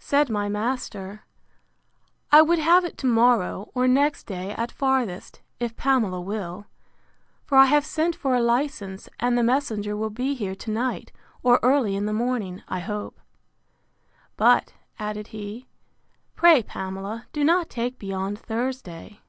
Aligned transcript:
Said 0.00 0.28
my 0.28 0.48
master, 0.48 1.22
I 2.32 2.42
would 2.42 2.58
have 2.58 2.84
it 2.84 2.98
to 2.98 3.06
morrow, 3.06 3.70
or 3.76 3.86
next 3.86 4.24
day 4.26 4.50
at 4.54 4.72
farthest, 4.72 5.40
if 5.60 5.76
Pamela 5.76 6.20
will: 6.20 6.66
for 7.44 7.56
I 7.56 7.66
have 7.66 7.86
sent 7.86 8.16
for 8.16 8.34
a 8.34 8.42
license, 8.42 9.08
and 9.20 9.38
the 9.38 9.44
messenger 9.44 9.96
will 9.96 10.10
be 10.10 10.34
here 10.34 10.56
to 10.56 10.72
night, 10.72 11.12
or 11.44 11.60
early 11.62 11.94
in 11.94 12.06
the 12.06 12.12
morning, 12.12 12.60
I 12.66 12.80
hope. 12.80 13.20
But, 14.36 14.74
added 14.98 15.28
he, 15.28 15.68
pray, 16.34 16.64
Pamela, 16.64 17.28
do 17.32 17.44
not 17.44 17.70
take 17.70 18.00
beyond 18.00 18.36
Thursday. 18.40 19.20